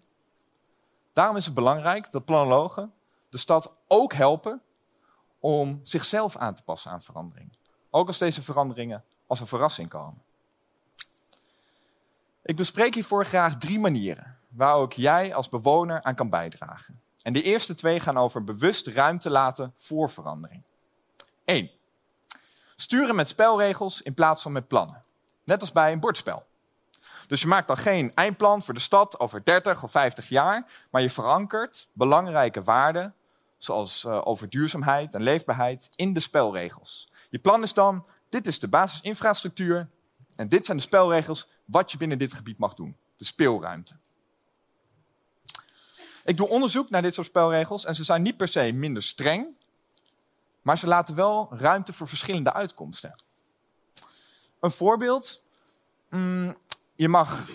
Daarom 1.12 1.36
is 1.36 1.44
het 1.44 1.54
belangrijk 1.54 2.10
dat 2.10 2.24
planologen 2.24 2.92
de 3.28 3.38
stad 3.38 3.76
ook 3.86 4.12
helpen 4.12 4.62
om 5.38 5.80
zichzelf 5.82 6.36
aan 6.36 6.54
te 6.54 6.62
passen 6.62 6.90
aan 6.90 7.02
verandering. 7.02 7.56
Ook 7.90 8.06
als 8.06 8.18
deze 8.18 8.42
veranderingen 8.42 9.04
als 9.26 9.40
een 9.40 9.46
verrassing 9.46 9.88
komen. 9.88 10.22
Ik 12.42 12.56
bespreek 12.56 12.94
hiervoor 12.94 13.24
graag 13.24 13.56
drie 13.56 13.78
manieren 13.78 14.35
waar 14.56 14.74
ook 14.74 14.92
jij 14.92 15.34
als 15.34 15.48
bewoner 15.48 16.02
aan 16.02 16.14
kan 16.14 16.30
bijdragen. 16.30 17.00
En 17.22 17.32
de 17.32 17.42
eerste 17.42 17.74
twee 17.74 18.00
gaan 18.00 18.16
over 18.16 18.44
bewust 18.44 18.86
ruimte 18.86 19.30
laten 19.30 19.74
voor 19.76 20.10
verandering. 20.10 20.62
1. 21.44 21.70
Sturen 22.76 23.14
met 23.14 23.28
spelregels 23.28 24.02
in 24.02 24.14
plaats 24.14 24.42
van 24.42 24.52
met 24.52 24.68
plannen. 24.68 25.02
Net 25.44 25.60
als 25.60 25.72
bij 25.72 25.92
een 25.92 26.00
bordspel. 26.00 26.46
Dus 27.26 27.40
je 27.40 27.46
maakt 27.46 27.66
dan 27.66 27.76
geen 27.76 28.14
eindplan 28.14 28.62
voor 28.62 28.74
de 28.74 28.80
stad 28.80 29.20
over 29.20 29.44
30 29.44 29.82
of 29.82 29.90
50 29.90 30.28
jaar, 30.28 30.66
maar 30.90 31.02
je 31.02 31.10
verankert 31.10 31.88
belangrijke 31.92 32.62
waarden, 32.62 33.14
zoals 33.58 34.04
uh, 34.04 34.20
over 34.24 34.48
duurzaamheid 34.48 35.14
en 35.14 35.22
leefbaarheid, 35.22 35.88
in 35.94 36.12
de 36.12 36.20
spelregels. 36.20 37.08
Je 37.30 37.38
plan 37.38 37.62
is 37.62 37.72
dan, 37.72 38.06
dit 38.28 38.46
is 38.46 38.58
de 38.58 38.68
basisinfrastructuur 38.68 39.88
en 40.36 40.48
dit 40.48 40.64
zijn 40.64 40.76
de 40.76 40.82
spelregels 40.82 41.48
wat 41.64 41.90
je 41.90 41.96
binnen 41.98 42.18
dit 42.18 42.32
gebied 42.32 42.58
mag 42.58 42.74
doen. 42.74 42.96
De 43.16 43.24
speelruimte. 43.24 43.96
Ik 46.26 46.36
doe 46.36 46.48
onderzoek 46.48 46.90
naar 46.90 47.02
dit 47.02 47.14
soort 47.14 47.26
spelregels 47.26 47.84
en 47.84 47.94
ze 47.94 48.04
zijn 48.04 48.22
niet 48.22 48.36
per 48.36 48.48
se 48.48 48.72
minder 48.72 49.02
streng, 49.02 49.46
maar 50.62 50.78
ze 50.78 50.86
laten 50.86 51.14
wel 51.14 51.48
ruimte 51.50 51.92
voor 51.92 52.08
verschillende 52.08 52.52
uitkomsten. 52.52 53.22
Een 54.60 54.70
voorbeeld. 54.70 55.42
Mm, 56.10 56.56
je 56.94 57.08
mag 57.08 57.48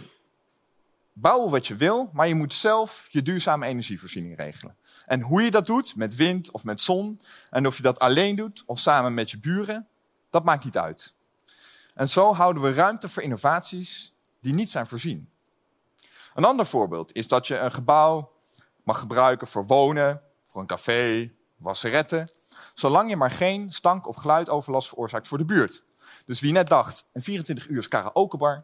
bouwen 1.13 1.51
wat 1.51 1.67
je 1.67 1.75
wil, 1.75 2.09
maar 2.13 2.27
je 2.27 2.35
moet 2.35 2.53
zelf 2.53 3.07
je 3.09 3.21
duurzame 3.21 3.65
energievoorziening 3.65 4.37
regelen. 4.37 4.75
En 5.05 5.21
hoe 5.21 5.41
je 5.41 5.51
dat 5.51 5.65
doet, 5.65 5.95
met 5.95 6.15
wind 6.15 6.51
of 6.51 6.63
met 6.63 6.81
zon, 6.81 7.21
en 7.49 7.67
of 7.67 7.77
je 7.77 7.83
dat 7.83 7.99
alleen 7.99 8.35
doet 8.35 8.63
of 8.65 8.79
samen 8.79 9.13
met 9.13 9.31
je 9.31 9.39
buren, 9.39 9.87
dat 10.29 10.43
maakt 10.43 10.63
niet 10.63 10.77
uit. 10.77 11.13
En 11.93 12.09
zo 12.09 12.33
houden 12.33 12.63
we 12.63 12.73
ruimte 12.73 13.09
voor 13.09 13.23
innovaties 13.23 14.13
die 14.39 14.53
niet 14.53 14.69
zijn 14.69 14.87
voorzien. 14.87 15.29
Een 16.33 16.45
ander 16.45 16.65
voorbeeld 16.65 17.13
is 17.15 17.27
dat 17.27 17.47
je 17.47 17.57
een 17.57 17.71
gebouw 17.71 18.31
mag 18.83 18.99
gebruiken 18.99 19.47
voor 19.47 19.65
wonen, 19.65 20.21
voor 20.47 20.61
een 20.61 20.67
café, 20.67 21.31
wasseretten, 21.55 22.29
zolang 22.73 23.09
je 23.09 23.15
maar 23.15 23.31
geen 23.31 23.71
stank- 23.71 24.07
of 24.07 24.15
geluidoverlast 24.15 24.87
veroorzaakt 24.87 25.27
voor 25.27 25.37
de 25.37 25.45
buurt. 25.45 25.83
Dus 26.25 26.39
wie 26.39 26.51
net 26.51 26.67
dacht, 26.67 27.05
een 27.13 27.21
24 27.21 27.67
uur 27.67 27.87
karaokebar, 27.87 28.63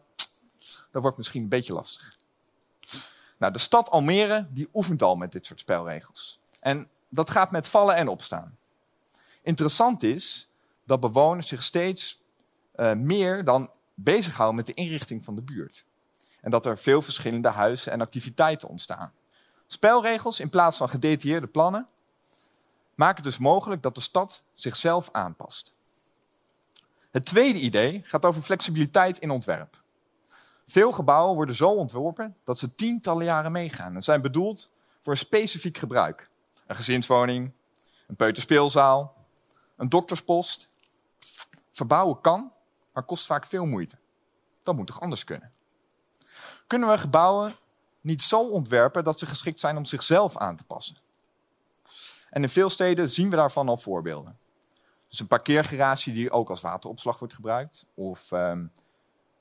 dat 0.90 1.02
wordt 1.02 1.16
misschien 1.16 1.42
een 1.42 1.48
beetje 1.48 1.72
lastig. 1.72 2.16
Nou, 3.38 3.52
de 3.52 3.58
stad 3.58 3.90
Almere 3.90 4.46
die 4.50 4.68
oefent 4.74 5.02
al 5.02 5.16
met 5.16 5.32
dit 5.32 5.46
soort 5.46 5.60
spelregels. 5.60 6.40
En 6.60 6.88
dat 7.08 7.30
gaat 7.30 7.50
met 7.50 7.68
vallen 7.68 7.96
en 7.96 8.08
opstaan. 8.08 8.56
Interessant 9.42 10.02
is 10.02 10.50
dat 10.84 11.00
bewoners 11.00 11.48
zich 11.48 11.62
steeds 11.62 12.22
uh, 12.76 12.92
meer 12.92 13.44
dan 13.44 13.70
bezighouden 13.94 14.56
met 14.56 14.66
de 14.66 14.74
inrichting 14.74 15.24
van 15.24 15.34
de 15.34 15.42
buurt. 15.42 15.84
En 16.40 16.50
dat 16.50 16.66
er 16.66 16.78
veel 16.78 17.02
verschillende 17.02 17.48
huizen 17.48 17.92
en 17.92 18.00
activiteiten 18.00 18.68
ontstaan. 18.68 19.12
Spelregels 19.70 20.40
in 20.40 20.48
plaats 20.48 20.76
van 20.76 20.88
gedetailleerde 20.88 21.46
plannen 21.46 21.88
maken 22.94 23.22
dus 23.22 23.38
mogelijk 23.38 23.82
dat 23.82 23.94
de 23.94 24.00
stad 24.00 24.42
zichzelf 24.54 25.08
aanpast. 25.12 25.74
Het 27.10 27.24
tweede 27.24 27.58
idee 27.58 28.02
gaat 28.04 28.24
over 28.24 28.42
flexibiliteit 28.42 29.18
in 29.18 29.30
ontwerp. 29.30 29.82
Veel 30.66 30.92
gebouwen 30.92 31.34
worden 31.34 31.54
zo 31.54 31.68
ontworpen 31.68 32.36
dat 32.44 32.58
ze 32.58 32.74
tientallen 32.74 33.24
jaren 33.24 33.52
meegaan 33.52 33.94
en 33.94 34.02
zijn 34.02 34.22
bedoeld 34.22 34.70
voor 35.00 35.12
een 35.12 35.18
specifiek 35.18 35.78
gebruik. 35.78 36.30
Een 36.66 36.76
gezinswoning, 36.76 37.52
een 38.06 38.16
peuterspeelzaal, 38.16 39.14
een 39.76 39.88
dokterspost. 39.88 40.68
Verbouwen 41.72 42.20
kan, 42.20 42.52
maar 42.92 43.02
kost 43.02 43.26
vaak 43.26 43.46
veel 43.46 43.66
moeite. 43.66 43.96
Dat 44.62 44.76
moet 44.76 44.86
toch 44.86 45.00
anders 45.00 45.24
kunnen? 45.24 45.52
Kunnen 46.66 46.88
we 46.88 46.98
gebouwen 46.98 47.54
niet 48.00 48.22
zo 48.22 48.48
ontwerpen 48.48 49.04
dat 49.04 49.18
ze 49.18 49.26
geschikt 49.26 49.60
zijn 49.60 49.76
om 49.76 49.84
zichzelf 49.84 50.36
aan 50.36 50.56
te 50.56 50.64
passen? 50.64 50.96
En 52.30 52.42
in 52.42 52.48
veel 52.48 52.70
steden 52.70 53.10
zien 53.10 53.30
we 53.30 53.36
daarvan 53.36 53.68
al 53.68 53.76
voorbeelden. 53.76 54.38
Dus 55.08 55.20
een 55.20 55.26
parkeergarage 55.26 56.12
die 56.12 56.30
ook 56.30 56.50
als 56.50 56.60
wateropslag 56.60 57.18
wordt 57.18 57.34
gebruikt. 57.34 57.86
Of 57.94 58.30
um, 58.30 58.72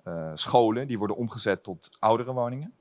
uh, 0.03 0.31
scholen 0.33 0.87
die 0.87 0.97
worden 0.97 1.15
omgezet 1.15 1.63
tot 1.63 1.89
oudere 1.99 2.33
woningen. 2.33 2.73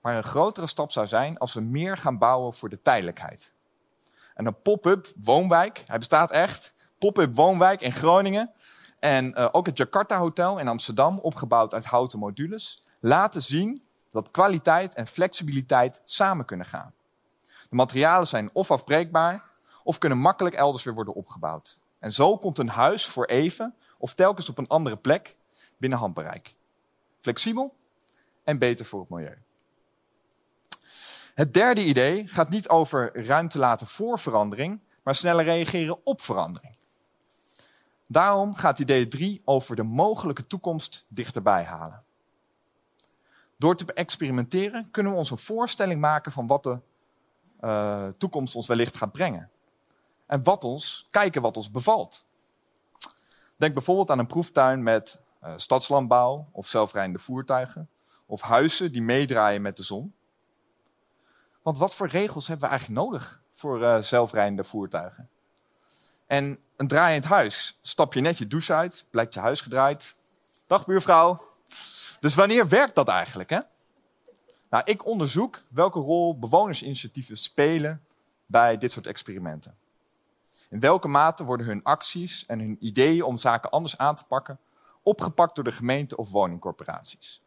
Maar 0.00 0.16
een 0.16 0.24
grotere 0.24 0.66
stap 0.66 0.92
zou 0.92 1.06
zijn 1.06 1.38
als 1.38 1.54
we 1.54 1.60
meer 1.60 1.96
gaan 1.96 2.18
bouwen 2.18 2.54
voor 2.54 2.68
de 2.68 2.82
tijdelijkheid. 2.82 3.52
En 4.34 4.46
een 4.46 4.62
pop-up 4.62 5.12
woonwijk, 5.20 5.82
hij 5.86 5.98
bestaat 5.98 6.30
echt, 6.30 6.74
pop-up 6.98 7.34
woonwijk 7.34 7.80
in 7.80 7.92
Groningen. 7.92 8.52
En 8.98 9.38
uh, 9.38 9.48
ook 9.52 9.66
het 9.66 9.76
Jakarta 9.76 10.18
Hotel 10.18 10.58
in 10.58 10.68
Amsterdam, 10.68 11.18
opgebouwd 11.18 11.74
uit 11.74 11.84
houten 11.84 12.18
modules, 12.18 12.82
laten 13.00 13.42
zien 13.42 13.85
dat 14.16 14.30
kwaliteit 14.30 14.94
en 14.94 15.06
flexibiliteit 15.06 16.00
samen 16.04 16.44
kunnen 16.44 16.66
gaan. 16.66 16.94
De 17.68 17.76
materialen 17.76 18.26
zijn 18.26 18.50
of 18.52 18.70
afbreekbaar, 18.70 19.44
of 19.84 19.98
kunnen 19.98 20.18
makkelijk 20.18 20.54
elders 20.54 20.84
weer 20.84 20.94
worden 20.94 21.14
opgebouwd. 21.14 21.78
En 21.98 22.12
zo 22.12 22.38
komt 22.38 22.58
een 22.58 22.68
huis 22.68 23.06
voor 23.06 23.24
even 23.24 23.74
of 23.98 24.14
telkens 24.14 24.48
op 24.48 24.58
een 24.58 24.66
andere 24.66 24.96
plek 24.96 25.36
binnen 25.76 25.98
handbereik. 25.98 26.54
Flexibel 27.20 27.74
en 28.44 28.58
beter 28.58 28.84
voor 28.84 29.00
het 29.00 29.08
milieu. 29.08 29.38
Het 31.34 31.54
derde 31.54 31.84
idee 31.84 32.28
gaat 32.28 32.48
niet 32.48 32.68
over 32.68 33.26
ruimte 33.26 33.58
laten 33.58 33.86
voor 33.86 34.18
verandering, 34.18 34.80
maar 35.02 35.14
sneller 35.14 35.44
reageren 35.44 36.06
op 36.06 36.20
verandering. 36.20 36.76
Daarom 38.06 38.54
gaat 38.54 38.78
idee 38.78 39.08
3 39.08 39.42
over 39.44 39.76
de 39.76 39.82
mogelijke 39.82 40.46
toekomst 40.46 41.04
dichterbij 41.08 41.64
halen. 41.64 42.05
Door 43.56 43.76
te 43.76 43.92
experimenteren 43.92 44.90
kunnen 44.90 45.12
we 45.12 45.18
ons 45.18 45.30
een 45.30 45.38
voorstelling 45.38 46.00
maken 46.00 46.32
van 46.32 46.46
wat 46.46 46.62
de 46.62 46.78
uh, 47.60 48.08
toekomst 48.18 48.54
ons 48.54 48.66
wellicht 48.66 48.96
gaat 48.96 49.12
brengen. 49.12 49.50
En 50.26 50.42
wat 50.42 50.64
ons, 50.64 51.08
kijken 51.10 51.42
wat 51.42 51.56
ons 51.56 51.70
bevalt. 51.70 52.26
Denk 53.56 53.74
bijvoorbeeld 53.74 54.10
aan 54.10 54.18
een 54.18 54.26
proeftuin 54.26 54.82
met 54.82 55.18
uh, 55.44 55.52
stadslandbouw 55.56 56.48
of 56.52 56.66
zelfrijdende 56.66 57.18
voertuigen. 57.18 57.88
Of 58.26 58.40
huizen 58.40 58.92
die 58.92 59.02
meedraaien 59.02 59.62
met 59.62 59.76
de 59.76 59.82
zon. 59.82 60.14
Want 61.62 61.78
wat 61.78 61.94
voor 61.94 62.08
regels 62.08 62.46
hebben 62.46 62.64
we 62.64 62.70
eigenlijk 62.70 63.00
nodig 63.00 63.42
voor 63.54 63.82
uh, 63.82 64.00
zelfrijdende 64.00 64.64
voertuigen? 64.64 65.28
En 66.26 66.58
een 66.76 66.88
draaiend 66.88 67.24
huis. 67.24 67.78
Stap 67.80 68.14
je 68.14 68.20
net 68.20 68.38
je 68.38 68.46
douche 68.46 68.74
uit, 68.74 69.04
blijkt 69.10 69.34
je 69.34 69.40
huis 69.40 69.60
gedraaid. 69.60 70.16
Dag 70.66 70.86
buurvrouw. 70.86 71.40
Dus 72.26 72.34
wanneer 72.34 72.68
werkt 72.68 72.94
dat 72.94 73.08
eigenlijk? 73.08 73.50
Hè? 73.50 73.60
Nou, 74.70 74.84
ik 74.84 75.04
onderzoek 75.04 75.62
welke 75.68 75.98
rol 75.98 76.38
bewonersinitiatieven 76.38 77.36
spelen 77.36 78.04
bij 78.46 78.78
dit 78.78 78.92
soort 78.92 79.06
experimenten. 79.06 79.76
In 80.70 80.80
welke 80.80 81.08
mate 81.08 81.44
worden 81.44 81.66
hun 81.66 81.82
acties 81.82 82.46
en 82.46 82.58
hun 82.58 82.76
ideeën 82.80 83.22
om 83.22 83.38
zaken 83.38 83.70
anders 83.70 83.98
aan 83.98 84.16
te 84.16 84.24
pakken 84.24 84.58
opgepakt 85.02 85.54
door 85.54 85.64
de 85.64 85.72
gemeente 85.72 86.16
of 86.16 86.30
woningcorporaties? 86.30 87.42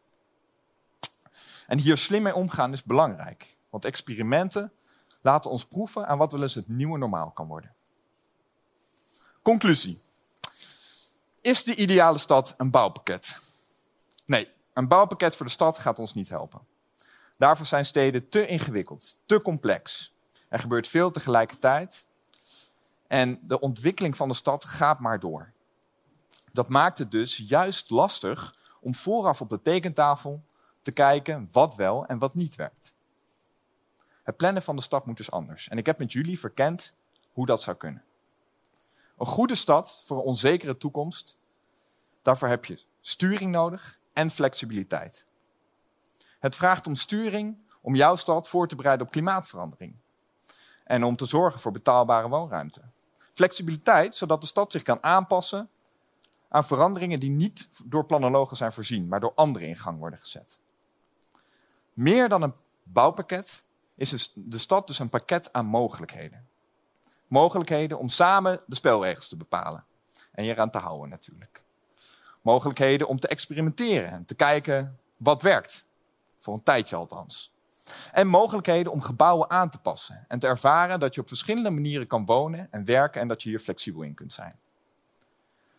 En 1.66 1.78
hier 1.78 1.96
slim 1.96 2.22
mee 2.22 2.34
omgaan 2.34 2.72
is 2.72 2.82
belangrijk, 2.82 3.56
want 3.70 3.84
experimenten 3.84 4.72
laten 5.20 5.50
ons 5.50 5.66
proeven 5.66 6.06
aan 6.06 6.18
wat 6.18 6.32
wel 6.32 6.42
eens 6.42 6.54
het 6.54 6.68
nieuwe 6.68 6.98
normaal 6.98 7.30
kan 7.30 7.46
worden. 7.46 7.74
Conclusie. 9.42 10.02
Is 11.40 11.64
de 11.64 11.74
ideale 11.74 12.18
stad 12.18 12.54
een 12.56 12.70
bouwpakket? 12.70 13.38
Nee, 14.24 14.58
een 14.80 14.88
bouwpakket 14.88 15.36
voor 15.36 15.46
de 15.46 15.52
stad 15.52 15.78
gaat 15.78 15.98
ons 15.98 16.14
niet 16.14 16.28
helpen. 16.28 16.60
Daarvoor 17.36 17.66
zijn 17.66 17.84
steden 17.84 18.28
te 18.28 18.46
ingewikkeld, 18.46 19.18
te 19.26 19.42
complex. 19.42 20.14
Er 20.48 20.58
gebeurt 20.58 20.88
veel 20.88 21.10
tegelijkertijd 21.10 22.06
en 23.06 23.38
de 23.42 23.60
ontwikkeling 23.60 24.16
van 24.16 24.28
de 24.28 24.34
stad 24.34 24.64
gaat 24.64 25.00
maar 25.00 25.20
door. 25.20 25.52
Dat 26.52 26.68
maakt 26.68 26.98
het 26.98 27.10
dus 27.10 27.36
juist 27.36 27.90
lastig 27.90 28.54
om 28.80 28.94
vooraf 28.94 29.40
op 29.40 29.48
de 29.48 29.62
tekentafel 29.62 30.42
te 30.82 30.92
kijken 30.92 31.48
wat 31.52 31.74
wel 31.74 32.06
en 32.06 32.18
wat 32.18 32.34
niet 32.34 32.54
werkt. 32.54 32.94
Het 34.22 34.36
plannen 34.36 34.62
van 34.62 34.76
de 34.76 34.82
stad 34.82 35.06
moet 35.06 35.16
dus 35.16 35.30
anders. 35.30 35.68
En 35.68 35.78
ik 35.78 35.86
heb 35.86 35.98
met 35.98 36.12
jullie 36.12 36.38
verkend 36.38 36.94
hoe 37.32 37.46
dat 37.46 37.62
zou 37.62 37.76
kunnen. 37.76 38.04
Een 39.18 39.26
goede 39.26 39.54
stad 39.54 40.02
voor 40.04 40.16
een 40.16 40.24
onzekere 40.24 40.76
toekomst, 40.76 41.36
daarvoor 42.22 42.48
heb 42.48 42.64
je 42.64 42.88
sturing 43.10 43.52
nodig 43.52 43.98
en 44.12 44.30
flexibiliteit. 44.30 45.26
Het 46.38 46.56
vraagt 46.56 46.86
om 46.86 46.94
sturing 46.94 47.58
om 47.80 47.94
jouw 47.94 48.16
stad 48.16 48.48
voor 48.48 48.68
te 48.68 48.76
bereiden 48.76 49.06
op 49.06 49.12
klimaatverandering. 49.12 49.96
En 50.84 51.04
om 51.04 51.16
te 51.16 51.26
zorgen 51.26 51.60
voor 51.60 51.72
betaalbare 51.72 52.28
woonruimte. 52.28 52.82
Flexibiliteit, 53.32 54.16
zodat 54.16 54.40
de 54.40 54.46
stad 54.46 54.72
zich 54.72 54.82
kan 54.82 55.02
aanpassen 55.02 55.68
aan 56.48 56.64
veranderingen 56.64 57.20
die 57.20 57.30
niet 57.30 57.68
door 57.84 58.04
planologen 58.04 58.56
zijn 58.56 58.72
voorzien, 58.72 59.08
maar 59.08 59.20
door 59.20 59.32
anderen 59.34 59.68
in 59.68 59.76
gang 59.76 59.98
worden 59.98 60.18
gezet. 60.18 60.58
Meer 61.92 62.28
dan 62.28 62.42
een 62.42 62.54
bouwpakket 62.82 63.64
is 63.94 64.32
de 64.34 64.58
stad 64.58 64.86
dus 64.86 64.98
een 64.98 65.08
pakket 65.08 65.52
aan 65.52 65.66
mogelijkheden. 65.66 66.48
Mogelijkheden 67.26 67.98
om 67.98 68.08
samen 68.08 68.60
de 68.66 68.74
spelregels 68.74 69.28
te 69.28 69.36
bepalen. 69.36 69.84
En 70.32 70.44
je 70.44 70.52
eraan 70.52 70.70
te 70.70 70.78
houden 70.78 71.08
natuurlijk. 71.08 71.64
Mogelijkheden 72.40 73.08
om 73.08 73.20
te 73.20 73.28
experimenteren 73.28 74.10
en 74.10 74.24
te 74.24 74.34
kijken 74.34 74.98
wat 75.16 75.42
werkt. 75.42 75.84
Voor 76.38 76.54
een 76.54 76.62
tijdje 76.62 76.96
althans. 76.96 77.52
En 78.12 78.26
mogelijkheden 78.26 78.92
om 78.92 79.00
gebouwen 79.00 79.50
aan 79.50 79.70
te 79.70 79.78
passen. 79.78 80.24
En 80.28 80.38
te 80.38 80.46
ervaren 80.46 81.00
dat 81.00 81.14
je 81.14 81.20
op 81.20 81.28
verschillende 81.28 81.70
manieren 81.70 82.06
kan 82.06 82.24
wonen 82.24 82.68
en 82.70 82.84
werken 82.84 83.20
en 83.20 83.28
dat 83.28 83.42
je 83.42 83.48
hier 83.48 83.60
flexibel 83.60 84.02
in 84.02 84.14
kunt 84.14 84.32
zijn. 84.32 84.58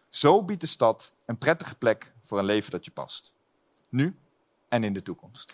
Zo 0.10 0.44
biedt 0.44 0.62
de 0.62 0.68
stad 0.68 1.14
een 1.26 1.38
prettige 1.38 1.76
plek 1.76 2.14
voor 2.24 2.40
een 2.40 2.46
leven 2.46 2.72
dat 2.72 2.86
je 2.86 2.92
past. 2.92 3.34
Nu 3.90 4.20
en 4.70 4.84
in 4.84 4.94
de 4.94 5.02
toekomst. 5.02 5.54